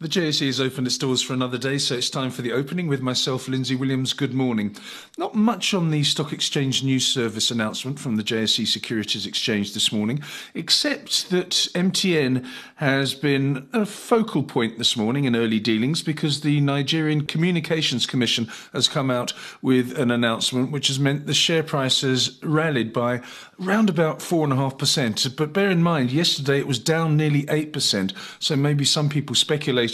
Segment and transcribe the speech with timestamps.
[0.00, 2.86] The JSE has opened its doors for another day, so it's time for the opening
[2.86, 4.12] with myself, Lindsay Williams.
[4.12, 4.76] Good morning.
[5.16, 9.90] Not much on the Stock Exchange News Service announcement from the JSE Securities Exchange this
[9.90, 10.22] morning,
[10.54, 16.60] except that MTN has been a focal point this morning in early dealings because the
[16.60, 22.02] Nigerian Communications Commission has come out with an announcement which has meant the share price
[22.02, 23.20] has rallied by
[23.58, 25.36] round about 4.5%.
[25.36, 29.87] But bear in mind, yesterday it was down nearly 8%, so maybe some people speculate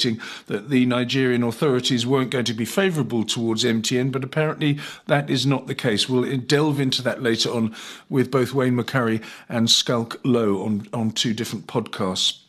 [0.46, 5.46] that the Nigerian authorities weren't going to be favourable towards MTN, but apparently that is
[5.46, 6.08] not the case.
[6.08, 7.74] We'll delve into that later on
[8.08, 12.40] with both Wayne McCurry and Schalk Louw on, on two different podcasts.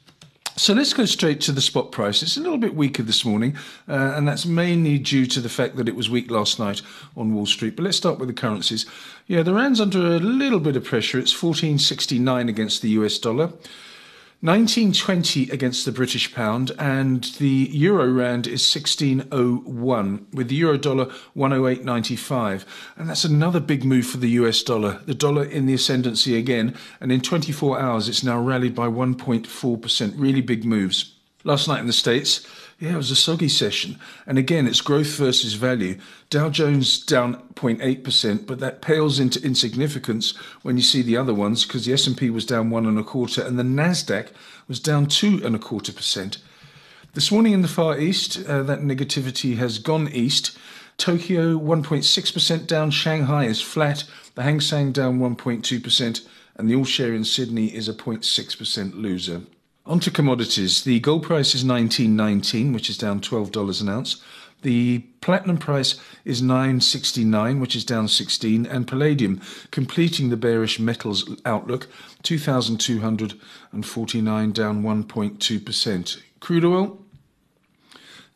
[0.58, 2.24] So let's go straight to the spot price.
[2.24, 3.58] It's a little bit weaker this morning,
[3.90, 6.82] uh, and that's mainly due to the fact that it was weak last night
[7.18, 7.76] on Wall Street.
[7.76, 8.86] But let's start with the currencies.
[9.28, 11.20] Yeah, the rand's under a little bit of pressure.
[11.20, 13.52] It's 1469 against the US dollar.
[14.46, 21.08] 1920 against the British pound, and the euro rand is 1601, with the euro dollar
[21.36, 22.64] 108.95.
[22.96, 25.00] And that's another big move for the US dollar.
[25.08, 30.14] The dollar in the ascendancy again, and in 24 hours it's now rallied by 1.4%.
[30.16, 31.16] Really big moves.
[31.44, 32.46] Last night in the States,
[32.80, 33.98] yeah, it was a soggy session.
[34.28, 35.98] And again, it's growth versus value.
[36.30, 41.66] Dow Jones down 0.8%, but that pales into insignificance when you see the other ones
[41.66, 44.28] because the S&P was down one and a quarter and the Nasdaq
[44.68, 46.40] was down two and a quarter percent.
[47.14, 50.58] This morning in the Far East, uh, that negativity has gone east.
[50.98, 54.04] Tokyo 1.6% down, Shanghai is flat,
[54.36, 59.44] the Hang Seng down 1.2%, and the All Share in Sydney is a 0.6% loser.
[59.88, 60.84] On to commodities.
[60.84, 64.20] The gold price is 19.19, which is down $12 an ounce.
[64.64, 69.40] The platinum price is 969, which is down 16, and palladium,
[69.70, 71.88] completing the bearish metals outlook,
[72.24, 76.22] 2249, down 1.2%.
[76.40, 77.00] Crude oil,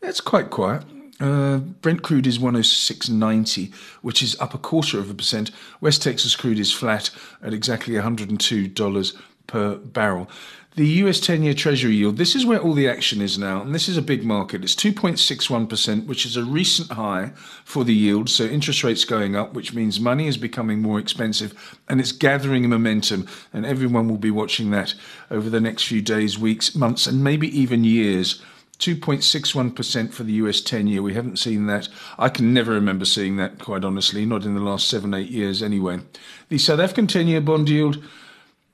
[0.02, 0.84] that's quite quiet.
[1.20, 5.50] Uh, Brent crude is 106.90, which is up a quarter of a percent.
[5.82, 7.10] West Texas crude is flat
[7.42, 9.16] at exactly $102
[9.50, 10.30] per barrel.
[10.76, 13.74] The US 10 year Treasury yield, this is where all the action is now, and
[13.74, 14.64] this is a big market.
[14.64, 17.32] It's 2.61%, which is a recent high
[17.66, 18.30] for the yield.
[18.30, 22.70] So interest rates going up, which means money is becoming more expensive and it's gathering
[22.70, 23.28] momentum.
[23.52, 24.94] And everyone will be watching that
[25.32, 28.42] over the next few days, weeks, months, and maybe even years.
[28.78, 31.02] 2.61% for the US 10 year.
[31.02, 31.90] We haven't seen that.
[32.18, 35.62] I can never remember seeing that, quite honestly, not in the last seven, eight years
[35.62, 36.00] anyway.
[36.48, 38.02] The South African 10 year bond yield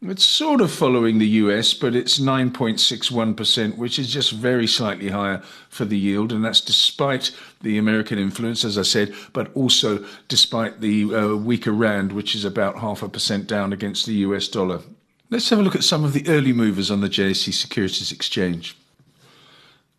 [0.01, 5.41] it's sort of following the US, but it's 9.61%, which is just very slightly higher
[5.69, 6.31] for the yield.
[6.31, 11.72] And that's despite the American influence, as I said, but also despite the uh, weaker
[11.72, 14.81] Rand, which is about half a percent down against the US dollar.
[15.29, 18.77] Let's have a look at some of the early movers on the JSE Securities Exchange.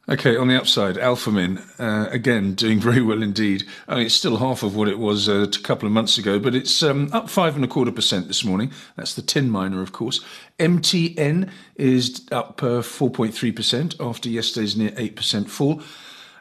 [0.09, 3.65] Okay, on the upside, Alphamin, uh, again, doing very well indeed.
[3.89, 6.39] I mean, it's still half of what it was uh, a couple of months ago,
[6.39, 8.71] but it's um, up five and a quarter percent this morning.
[8.95, 10.21] That's the tin miner, of course.
[10.61, 15.83] MTN is up uh, 4.3% after yesterday's near 8% fall.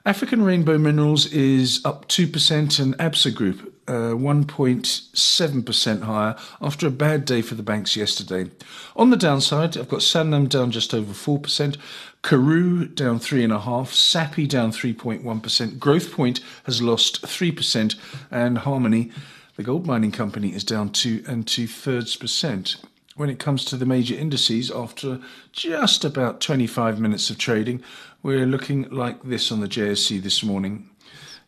[0.08, 7.26] African Rainbow Minerals is up 2%, and Absa Group uh, 1.7% higher after a bad
[7.26, 8.52] day for the banks yesterday.
[8.96, 11.78] On the downside, I've got Sanlam down just over 4%,
[12.22, 17.96] Karoo down 3.5%, Sappi down 3.1%, Growthpoint has lost 3%,
[18.30, 19.12] and Harmony,
[19.56, 22.76] the gold mining company, is down 2 and 2 thirds percent.
[23.18, 25.22] When it comes to the major indices, after
[25.54, 27.82] just about 25 minutes of trading,
[28.22, 30.90] we're looking like this on the JSE this morning.